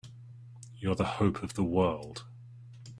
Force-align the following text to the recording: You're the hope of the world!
You're 0.79 0.95
the 0.95 1.03
hope 1.03 1.43
of 1.43 1.53
the 1.53 1.63
world! 1.63 2.25